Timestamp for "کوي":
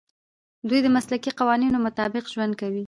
2.61-2.79